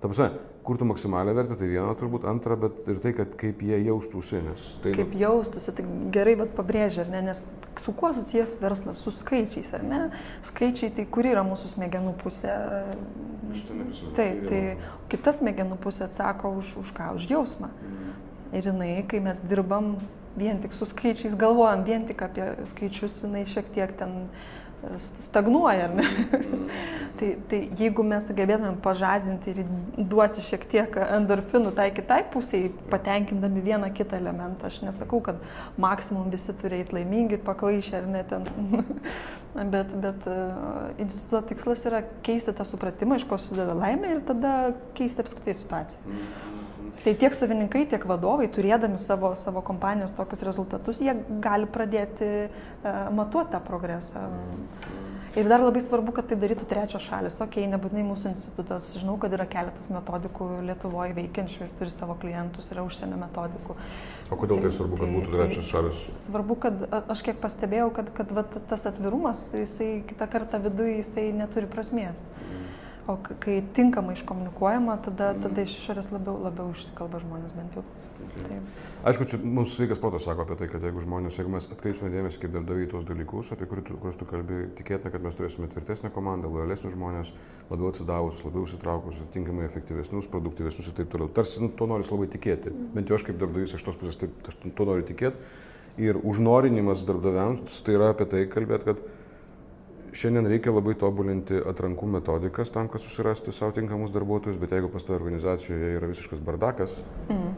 [0.00, 0.30] ta prasme,
[0.66, 4.42] kurtų maksimalią vertę, tai viena turbūt, antra, bet ir tai, kad kaip jie jaustųsi.
[4.84, 7.42] Tai, kaip jaustųsi, tai gerai vat, pabrėžia, ne, nes
[7.80, 10.00] su kuo susijęs verslas, su skaičiais, ar ne?
[10.50, 12.54] Skaičiai, tai kur yra mūsų smegenų pusė?
[14.18, 14.62] Taip, tai
[15.10, 17.72] kita smegenų pusė atsako už, už ką, už jausmą.
[17.80, 18.16] Mm.
[18.58, 19.94] Ir jinai, kai mes dirbam
[20.36, 24.28] vien tik su skaičiais, galvojam vien tik apie skaičius, jinai šiek tiek ten
[25.20, 25.88] stagnuoja,
[27.18, 29.64] tai, tai jeigu mes sugebėtumėm pažadinti ir
[29.96, 35.42] duoti šiek tiek endorfinų tai kitai pusiai, patenkindami vieną kitą elementą, aš nesakau, kad
[35.80, 38.48] maksimum visi turi eiti laimingi, pakvaišę ar ne ten.
[39.74, 44.54] bet bet uh, instituto tikslas yra keisti tą supratimą, iš ko sudeda laimė ir tada
[44.98, 46.20] keisti apskritai situaciją.
[47.00, 53.06] Tai tiek savininkai, tiek vadovai, turėdami savo, savo kompanijos tokius rezultatus, jie gali pradėti uh,
[53.16, 54.26] matuoti tą progresą.
[55.38, 57.36] Ir dar labai svarbu, kad tai darytų trečios šalis.
[57.40, 62.72] Ok, nebūtinai mūsų institutas, žinau, kad yra keletas metodikų Lietuvoje veikiančių ir turi savo klientus,
[62.74, 63.76] yra užsienio metodikų.
[64.26, 66.02] O kodėl tai, tai svarbu, kad būtų tai trečios šalis?
[66.24, 66.82] Svarbu, kad
[67.14, 72.26] aš kiek pastebėjau, kad, kad va, tas atvirumas, jisai kitą kartą viduje, jisai neturi prasmės.
[73.10, 75.42] O kai tinkamai iškomunikuojama, tada, mm.
[75.42, 77.82] tada iš išorės labiau, labiau išsikalba žmonės bent jau.
[78.20, 78.44] Okay.
[78.44, 78.82] Taip.
[79.10, 82.42] Aišku, čia mums sveikas protas sako apie tai, kad jeigu žmonės, jeigu mes atkreipsime dėmesį
[82.42, 86.94] kaip darbdaviai tos dalykus, apie kuriuos tu kalbė, tikėtina, kad mes turėsime tvirtesnę komandą, lojalesnius
[86.94, 87.32] žmonės,
[87.72, 91.32] labiau atsidavusius, labiau įsitraukusius, tinkamai efektyvesnius, produktyvesnius ir taip toliau.
[91.40, 92.74] Tarsi nu, to nori labai tikėti.
[92.74, 92.92] Mm.
[92.98, 95.50] Bent jau aš kaip darbdavys iš tos pusės taip, to noriu tikėti.
[96.00, 99.02] Ir užnorinimas darbdaviams tai yra apie tai kalbėti, kad
[100.12, 105.04] Šiandien reikia labai tobulinti atrankų metodikas tam, kad susirasti savo tinkamus darbuotojus, bet jeigu pas
[105.06, 106.96] tavo organizacijoje yra visiškas bardakas,
[107.28, 107.52] mm.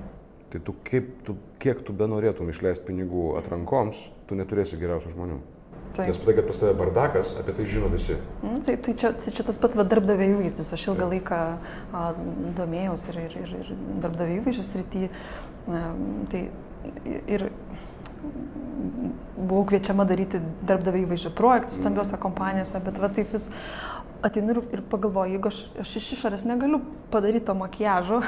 [0.52, 5.40] tai tu, kaip, tu, kiek tu benorėtum išleisti pinigų atrankoms, tu neturėsi geriausių žmonių.
[5.92, 6.08] Taip.
[6.08, 8.16] Nes tai, kad pas tave bardakas, apie tai žino visi.
[8.40, 10.70] Nu, tai, tai čia, tai čia tas pats darbdavėjų įvaizdis.
[10.72, 11.12] Aš ilgą Taip.
[11.12, 11.40] laiką
[11.92, 12.04] a,
[12.56, 15.10] domėjausi ir, ir, ir, ir darbdavėjų įvaizdžius rytį.
[16.32, 16.40] Tai
[17.30, 17.44] ir
[19.37, 23.48] buvau kviečiama daryti darbdavio įvaizdžio projektus stambiose kompanijose, bet va taip vis
[24.22, 26.80] ateinu ir, ir pagalvoju, jeigu aš, aš iš išorės negaliu
[27.11, 28.22] padaryti to makiažo,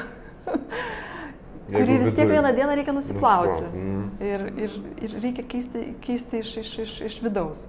[1.71, 3.63] kurį vis tiek vieną dieną reikia nusiplauti.
[3.71, 4.07] Mm.
[4.25, 7.63] Ir, ir, ir reikia keisti, keisti iš, iš, iš, iš vidaus.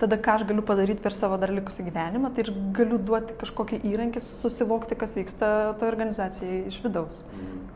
[0.00, 3.82] Tada ką aš galiu padaryti per savo dar likusį gyvenimą, tai ir galiu duoti kažkokį
[3.90, 7.20] įrankį susivokti, kas vyksta toje organizacijoje iš vidaus.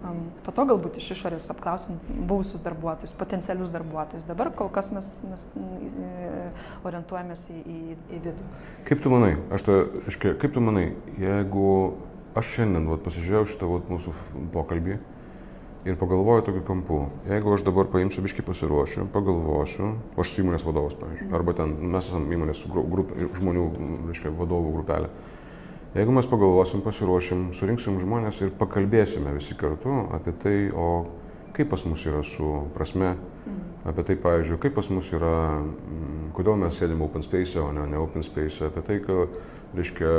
[0.04, 0.24] Mm.
[0.44, 1.96] Po to galbūt iš išorės apklausim
[2.28, 4.26] buvusius darbuotojus, potencialius darbuotojus.
[4.28, 5.46] Dabar kol kas mes, mes
[6.84, 7.78] orientuojamės į, į,
[8.12, 8.48] į vidų.
[8.88, 11.70] Kaip tu manai, aš tai, aiškiai, kaip tu manai, jeigu
[12.36, 14.14] aš šiandien vat, pasižiūrėjau šitą vat, mūsų
[14.52, 14.98] pokalbį
[15.84, 20.96] ir pagalvoju tokiu kampu, jeigu aš dabar paimsiu biškai pasiruošiu, pagalvosiu, aš esu įmonės vadovas,
[21.00, 23.70] pavyzdžiui, arba ten mes esame įmonės grupė, žmonių,
[24.08, 25.12] reiškia, vadovų grupelė
[25.94, 31.04] Jeigu mes pagalvosim, pasiruošim, surinksim žmonės ir pakalbėsime visi kartu apie tai, o
[31.54, 33.12] kaip pas mus yra su prasme.
[33.84, 37.84] Apie tai, pavyzdžiui, kaip pas mus yra, mm, kodėl mes sėdime open space, o ne,
[37.90, 39.36] ne open space, apie tai, kad,
[39.74, 40.10] reiškia,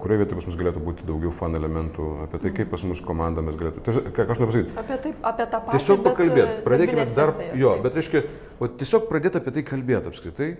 [0.00, 3.44] kurioje vietoje pas mus galėtų būti daugiau fan elementų, apie tai, kaip pas mus komanda
[3.44, 4.76] mes galėtų, tiesiog, ką aš noriu pasakyti.
[4.82, 5.78] Apie, tai, apie tą patį.
[5.78, 8.24] Tiesiog pakalbėti, pradėkime dar, jo, bet reiškia,
[8.58, 10.50] o tiesiog pradėti apie tai kalbėti apskritai,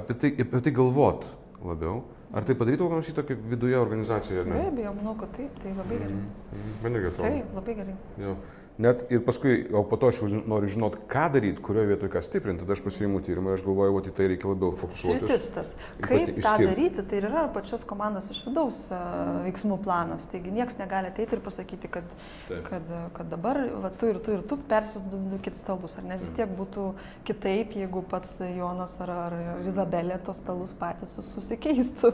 [0.00, 1.28] apie tai, apie tai galvot
[1.64, 2.06] labiau.
[2.28, 4.42] Ar tai padarytų kokią nors įtaką viduje organizacijoje?
[4.44, 6.12] Be abejo, manau, kad taip, tai labai gerai.
[6.12, 6.74] Mm -hmm.
[6.82, 7.30] Man irgi atrodo.
[7.30, 7.94] Taip, labai gerai.
[8.20, 8.34] Jo.
[8.78, 12.62] Net ir paskui, o po to aš noriu žinot, ką daryti, kurioje vietoje ką stiprinti,
[12.62, 15.48] tada aš pasiimu tyrimą ir aš galvoju, o į tai reikia labiau fokusuotis.
[15.50, 15.72] Tas.
[16.04, 20.28] Kaip tą daryti, tai yra pačios komandos iš vidaus uh, veiksmų planas.
[20.30, 22.06] Taigi niekas negali ateiti ir pasakyti, kad,
[22.46, 22.60] Taip.
[22.68, 26.54] kad, kad dabar va, tu ir tu ir tu persisdukit stalus, ar ne vis tiek
[26.60, 26.86] būtų
[27.26, 29.36] kitaip, jeigu pats Jonas ar, ar
[29.66, 32.12] Izabelė tos stalus patys susikeistų,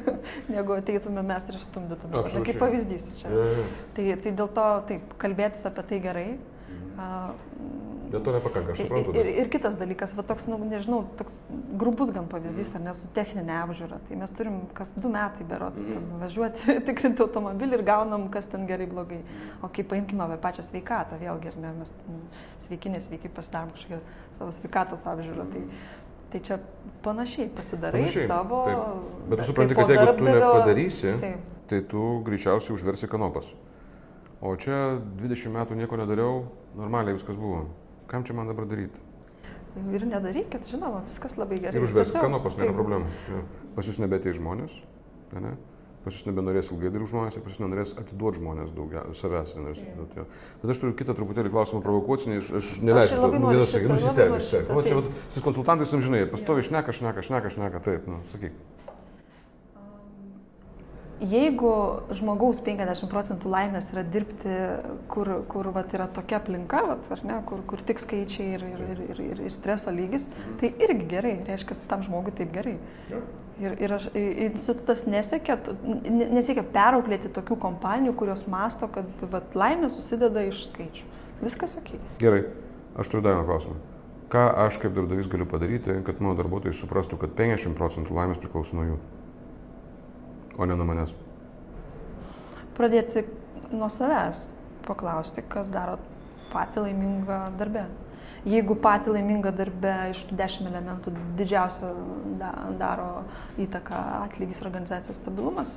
[0.58, 2.26] negu ateitume mes ir išstumdytume.
[2.36, 3.32] Kaip pavyzdys čia.
[3.32, 3.66] Ja, ja.
[3.96, 6.28] Tai, tai dėl to taip, kalbėtis apie tai gerai.
[6.72, 7.92] Mhm.
[8.12, 9.14] Dėl to nepakanka, aš suprantu.
[9.16, 11.38] Ir, ir kitas dalykas, va toks, nu, nežinau, toks
[11.80, 14.00] grubus gan pavyzdys, ar ne su techninė apžiūra.
[14.08, 16.10] Tai mes turim kas du metai berots mm.
[16.20, 19.22] važiuoti, tikrinti automobilį ir gaunam, kas ten gerai, blogai.
[19.64, 22.20] O kai paimkime apie pačią sveikatą, vėlgi, ar ne, mes nu,
[22.66, 24.02] sveiki, nesveiki pasidarom kažkokią
[24.36, 25.48] savo sveikatos apžiūrą.
[25.54, 25.64] Tai,
[26.34, 26.60] tai čia
[27.06, 28.60] panašiai pasidarai panašiai, savo.
[28.68, 29.26] Taip.
[29.32, 31.50] Bet tu supranti, kad jeigu tu nepadarysi, taip.
[31.72, 33.48] tai tu greičiausiai užversi kanopas.
[34.42, 37.68] O čia 20 metų nieko nedariau, normaliai viskas buvo.
[38.10, 38.98] Kam čia man dabar daryti?
[39.94, 41.78] Ir nedarykit, žinoma, viskas labai gerai.
[41.78, 43.06] Ir užversti kanopas, nėra problemų.
[43.30, 43.44] Ja.
[43.76, 44.74] Pas jūs nebetei žmonės,
[45.38, 45.54] ne?
[46.02, 50.18] pas jūs nebenorės ilgai dirbti žmonės pas jūs nenorės atiduoti žmonės daugiau, savęs nenorės atiduoti.
[50.18, 50.26] Ja.
[50.64, 54.52] Bet aš turiu kitą truputėlį klausimą provokuocinį, aš, aš neleisiu to, nu, vienas sakė, nusiterpęs.
[54.66, 58.58] Nu, čia, vat, su konsultantais, žinai, pastovi šneka, šneka, šneka, šneka, taip, nu, sakyk
[61.30, 61.72] jeigu
[62.16, 64.56] žmogaus 50 procentų laimės yra dirbti,
[65.12, 69.22] kur, kur vat, yra tokia aplinka, vat, ne, kur, kur tik skaičiai ir, ir, ir,
[69.28, 70.58] ir, ir streso lygis, mhm.
[70.60, 72.76] tai irgi gerai, reiškia, tam žmogui taip gerai.
[73.62, 75.58] Ir, ir aš, institutas nesiekia,
[76.08, 81.08] nesiekia perauklėti tokių kompanijų, kurios masto, kad vat, laimė susideda iš skaičių.
[81.42, 81.94] Viskas ok.
[82.22, 82.46] Gerai,
[82.98, 83.78] aš turiu dar vieną klausimą.
[84.32, 88.78] Ką aš kaip darbdavys galiu padaryti, kad mano darbuotojai suprastų, kad 50 procentų laimės priklauso
[88.78, 89.00] nuo jų?
[90.58, 91.14] O ne nuo manęs?
[92.76, 93.24] Pradėti
[93.72, 94.46] nuo savęs,
[94.86, 95.98] paklausti, kas daro
[96.52, 97.86] patį laimingą darbę.
[98.48, 101.92] Jeigu patį laimingą darbę iš tų dešimt elementų didžiausia
[102.40, 103.10] da, daro
[103.62, 105.76] įtaką atlygis organizacijos stabilumas,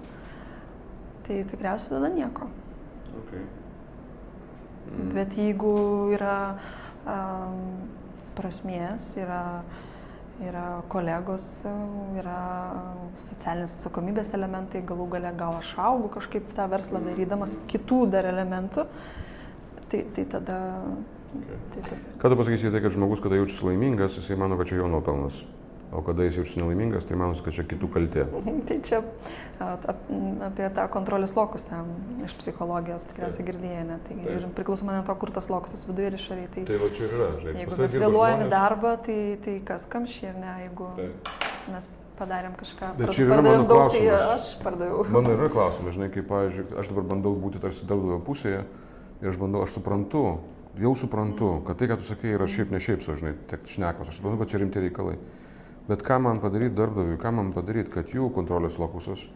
[1.28, 2.50] tai tikriausiai tada nieko.
[3.22, 3.44] Okay.
[4.90, 5.12] Mm.
[5.14, 5.76] Bet jeigu
[6.18, 6.40] yra
[7.06, 7.62] um,
[8.36, 9.95] prasmės, yra uh,
[10.44, 11.46] yra kolegos,
[12.18, 12.40] yra
[13.24, 18.88] socialinės atsakomybės elementai, galų gale gal aš augu kažkaip tą verslą darydamas kitų dar elementų,
[19.92, 20.62] tai, tai tada...
[21.36, 21.60] Okay.
[21.74, 22.00] Tai, tai.
[22.20, 25.42] Ką tu pasakysi tai, kad žmogus, kada jaučiasi laimingas, jisai mano, kad čia jo nuopelnas?
[25.96, 28.26] O kada jis jaučiasi nelaimingas, tai manos, kad čia kitų kaltė.
[28.68, 29.02] tai čia
[30.46, 31.84] apie tą kontrolės lokusą
[32.26, 34.00] iš psichologijos tikriausiai girdėjai, ne?
[34.08, 36.50] Tai žiūrim, priklausomai nuo to, kur tas lokusas viduje ir išoriai.
[36.56, 37.60] Tai, tai va čia ir yra, žinai.
[37.62, 40.56] Jeigu mes vėluojam į darbą, tai, tai kas kamšė, ne?
[40.66, 41.32] Jeigu Taip.
[41.72, 41.88] mes
[42.20, 42.92] padarėm kažką.
[43.00, 44.26] Bet čia yra mano daug, tai klausimas.
[44.26, 45.06] Tai aš pardaviau.
[45.16, 48.62] Mano yra klausimas, žinai, kaip, pavyzdžiui, aš dabar bandau būti tarsi darbdavio pusėje
[49.22, 50.24] ir aš bandau, aš suprantu,
[50.80, 54.12] jau suprantu, kad tai, ką tu sakai, yra šiaip ne šiaip, so, žinai, tiek šnekos,
[54.12, 55.18] aš suprantu, kad čia rimti reikalai.
[55.90, 59.28] Bet ką man padaryti darbdaviui, ką man padaryti, kad jų kontrolės lokusas,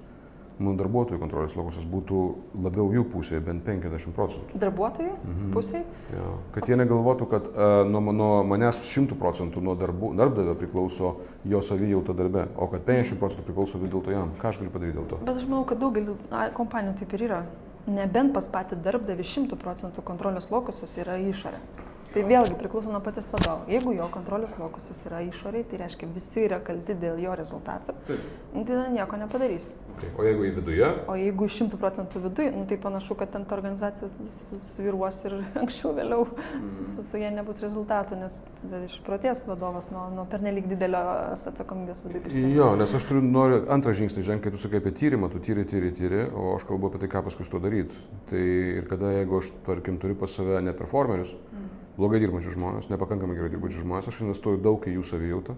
[0.59, 2.21] mūsų darbuotojų kontrolės lokusas būtų
[2.65, 4.59] labiau jų pusėje, bent 50 procentų.
[4.59, 5.51] Darbuotojų mhm.
[5.53, 5.83] pusėje?
[6.15, 6.31] Ja.
[6.55, 11.13] Kad jie negalvotų, kad uh, nuo, nuo manęs 100 procentų nuo darbu, darbdavio priklauso
[11.47, 14.33] jo savijauta darbe, o kad 50 procentų priklauso vis dėlto jam.
[14.41, 15.21] Ką aš galiu padaryti dėl to?
[15.23, 16.17] Bet aš manau, kad daugelį
[16.57, 17.43] kompanijų taip ir yra.
[17.89, 21.61] Nebent pas patį darbdavį 100 procentų kontrolės lokusas yra išorė.
[22.09, 23.67] Tai vėlgi priklauso nuo patys vadovo.
[23.69, 28.23] Jeigu jo kontrolės lokusas yra išoriai, tai reiškia visi yra kalti dėl jo rezultatų, Taip.
[28.55, 29.67] Nu, tai tada nieko nepadarys.
[29.99, 30.09] Okay.
[30.17, 30.87] O jeigu į viduje?
[31.11, 35.91] O jeigu šimtų procentų viduje, nu, tai panašu, kad ten ta organizacija susviruos ir anksčiau
[35.99, 36.65] vėliau mm.
[36.71, 38.39] su, su, su jie nebus rezultatų, nes
[38.87, 41.03] išprotės vadovas nuo, nuo pernelyg didelio
[41.35, 42.55] atsakomybės viduje prisimti.
[42.57, 45.67] Jo, nes aš turiu noriu antrą žingsnį žengti, kai tu sakai apie tyrimą, tu tyri,
[45.69, 48.01] tyri, tyri, o aš kalbu apie tai, ką paskui su to daryti.
[48.31, 48.45] Tai
[48.79, 51.69] ir kada, jeigu aš, tarkim, turiu pas save ne performerius, mm
[51.99, 55.55] blogai dirbančius žmonės, nepakankamai gerai dirbančius žmonės, aš investuoju daug į jų savijautą,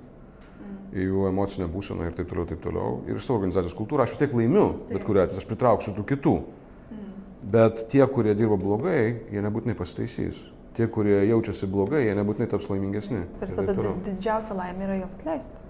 [0.91, 2.95] į jų emocinę būseną ir taip toliau, taip toliau.
[3.10, 6.34] Ir savo organizacijos kultūrą aš vis tiek laimiu, bet kuriuo atveju aš pritrauksiu tų kitų.
[6.91, 7.12] Mm.
[7.54, 10.41] Bet tie, kurie dirba blogai, jie nebūtinai pasitaisys.
[10.75, 13.25] Tie, kurie jaučiasi blogai, jie nebūtinai taps laimingesni.
[13.43, 13.75] Ir tada
[14.08, 15.67] didžiausia laimė yra jos kleisti.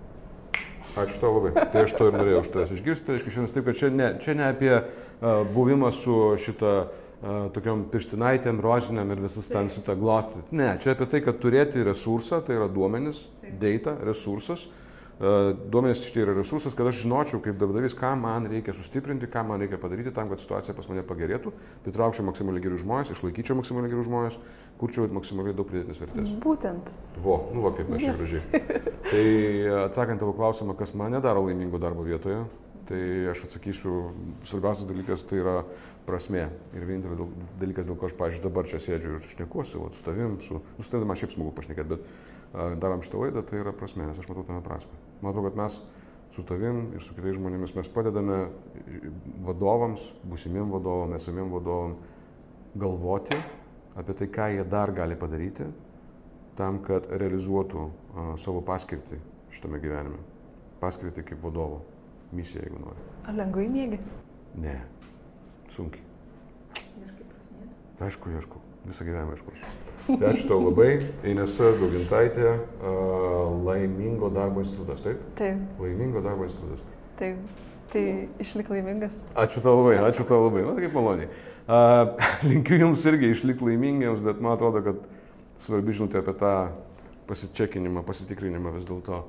[1.02, 1.54] Ačiū tau labai.
[1.72, 3.14] Tai aš to ir norėjau iš tavęs išgirsti.
[3.16, 7.86] Reiškia, šiandien taip, kad čia ne, čia ne apie uh, buvimą su šitą uh, tokiom
[7.94, 10.56] pirštinaitėm, rožiniam ir visus ten su tą glostyti.
[10.58, 13.28] Ne, čia apie tai, kad turėti resursą, tai yra duomenis,
[13.62, 14.68] data, resursas.
[15.22, 19.44] Duomenys iš tai yra resursas, kad aš žinočiau kaip darbdavys, ką man reikia sustiprinti, ką
[19.46, 21.52] man reikia padaryti tam, kad situacija pas mane pagerėtų,
[21.86, 24.40] pritraukčiau maksimaliai gerus žmonės, išlaikyčiau maksimaliai gerus žmonės,
[24.82, 26.34] kurčiau maksimaliai daug pridėtinės vertės.
[26.42, 26.90] Būtent.
[27.22, 28.18] Vo, nu va kaip mes yes.
[28.18, 28.82] gražiai.
[29.12, 29.28] tai
[29.84, 32.42] atsakant tavo klausimą, kas mane daro laimingo darbo vietoje,
[32.92, 33.92] Tai aš atsakysiu,
[34.44, 35.54] svarbiausias dalykas tai yra
[36.08, 36.48] prasme.
[36.76, 40.38] Ir vienintelis dalykas, dėl ko aš, pažiūrėjau, dabar čia sėdžiu ir šnekuosi, o su tavim,
[40.44, 43.74] su, nu, su tavim man šiaip smagu pašnekėti, bet uh, darom šitą laidą, tai yra
[43.76, 44.98] prasme, nes aš matau tame prasme.
[45.22, 45.80] Man atrodo, kad mes
[46.32, 48.40] su tavim ir su kitais žmonėmis mes padedame
[49.46, 51.98] vadovams, būsimiem vadovam, esamiem vadovam
[52.80, 53.38] galvoti
[54.00, 55.68] apie tai, ką jie dar gali padaryti
[56.56, 59.20] tam, kad realizuotų uh, savo paskirtį
[59.52, 60.20] šitame gyvenime.
[60.82, 61.82] Paskirtį kaip vadovo.
[62.32, 63.02] Misiją, jeigu nori.
[63.28, 63.98] Ar lengvai mėgi?
[64.64, 64.78] Ne.
[65.72, 66.04] Sunkiai.
[66.76, 67.80] Ieškai prasmės.
[68.08, 68.62] Aišku, ieškau.
[68.82, 69.68] Visą gyvenimą ieškosiu.
[70.10, 70.90] Tai ačiū tau labai.
[71.24, 72.56] Einesa Daugintaitė,
[73.68, 75.22] Laimingo darbo institutas, taip?
[75.38, 76.82] Taip, Laimingo darbo institutas.
[77.20, 77.38] taip.
[77.92, 78.04] Tai
[78.40, 79.16] išlik laimingas.
[79.36, 80.64] Ačiū tau labai, ačiū tau labai.
[80.64, 81.28] Na, kaip maloniai.
[81.68, 82.16] Uh,
[82.50, 85.04] linkiu jums irgi išlikti laimingiems, bet man atrodo, kad
[85.62, 86.54] svarbi žinutė apie tą
[87.28, 89.22] pasičekinimą, pasitikrinimą vis dėlto.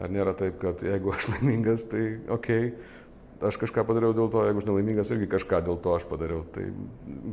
[0.00, 3.07] Ar nėra taip, kad jeigu aš laimingas, tai okei, okay,
[3.42, 6.42] aš kažką padariau dėl to, jeigu aš nelaimingas, irgi kažką dėl to aš padariau.
[6.54, 6.64] Tai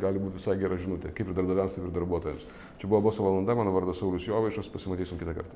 [0.01, 2.45] gali būti visai gera žinutė, kaip ir darbdaviams, taip ir darbuotojams.
[2.81, 5.55] Čia buvo boso valanda, mano vardas Saulis Jovaišas, pasimatysim kitą kartą.